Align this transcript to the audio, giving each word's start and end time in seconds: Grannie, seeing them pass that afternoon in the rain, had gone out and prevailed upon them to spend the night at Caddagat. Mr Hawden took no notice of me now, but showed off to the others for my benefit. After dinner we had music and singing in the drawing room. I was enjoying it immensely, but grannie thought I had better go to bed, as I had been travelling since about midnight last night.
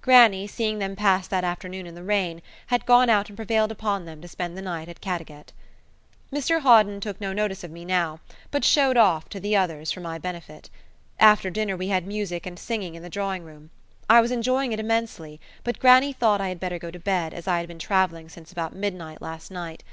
Grannie, 0.00 0.48
seeing 0.48 0.80
them 0.80 0.96
pass 0.96 1.28
that 1.28 1.44
afternoon 1.44 1.86
in 1.86 1.94
the 1.94 2.02
rain, 2.02 2.42
had 2.66 2.84
gone 2.86 3.08
out 3.08 3.28
and 3.28 3.36
prevailed 3.36 3.70
upon 3.70 4.04
them 4.04 4.20
to 4.20 4.26
spend 4.26 4.58
the 4.58 4.62
night 4.62 4.88
at 4.88 5.00
Caddagat. 5.00 5.52
Mr 6.32 6.62
Hawden 6.62 6.98
took 6.98 7.20
no 7.20 7.32
notice 7.32 7.62
of 7.62 7.70
me 7.70 7.84
now, 7.84 8.18
but 8.50 8.64
showed 8.64 8.96
off 8.96 9.28
to 9.28 9.38
the 9.38 9.54
others 9.54 9.92
for 9.92 10.00
my 10.00 10.18
benefit. 10.18 10.70
After 11.20 11.50
dinner 11.50 11.76
we 11.76 11.86
had 11.86 12.04
music 12.04 12.46
and 12.46 12.58
singing 12.58 12.96
in 12.96 13.04
the 13.04 13.08
drawing 13.08 13.44
room. 13.44 13.70
I 14.10 14.20
was 14.20 14.32
enjoying 14.32 14.72
it 14.72 14.80
immensely, 14.80 15.38
but 15.62 15.78
grannie 15.78 16.12
thought 16.12 16.40
I 16.40 16.48
had 16.48 16.58
better 16.58 16.80
go 16.80 16.90
to 16.90 16.98
bed, 16.98 17.32
as 17.32 17.46
I 17.46 17.58
had 17.58 17.68
been 17.68 17.78
travelling 17.78 18.28
since 18.28 18.50
about 18.50 18.74
midnight 18.74 19.22
last 19.22 19.52
night. 19.52 19.84